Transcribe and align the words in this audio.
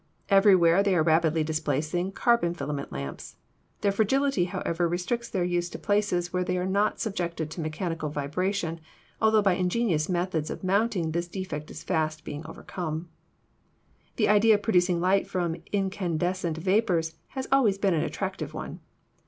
Everywhere 0.29 0.81
they 0.81 0.95
are 0.95 1.03
rapidly 1.03 1.43
displacing 1.43 2.07
the 2.07 2.11
carbon 2.13 2.55
filament 2.55 2.91
lamps. 2.91 3.35
Their 3.81 3.91
fragility, 3.91 4.45
however, 4.45 4.87
restricts 4.87 5.29
their 5.29 5.43
use 5.43 5.69
to 5.69 5.77
places 5.77 6.33
where 6.33 6.43
they 6.43 6.57
are 6.57 6.65
not 6.65 6.99
subjected 6.99 7.51
to 7.51 7.61
mechanical 7.61 8.09
vibration, 8.09 8.79
altho 9.21 9.43
by 9.43 9.53
ingenious 9.53 10.09
methods 10.09 10.49
of 10.49 10.63
mounting 10.63 11.11
this 11.11 11.27
defect 11.27 11.69
is 11.69 11.83
fast 11.83 12.23
being 12.23 12.43
overcome. 12.47 13.09
The 14.15 14.27
idea 14.27 14.55
of 14.55 14.63
producing 14.63 14.99
light 14.99 15.27
from 15.27 15.57
incandescent 15.71 16.57
vapors 16.57 17.13
has 17.37 17.47
always 17.51 17.77
been 17.77 17.93
an 17.93 18.01
attractive 18.03 18.55
one. 18.55 18.79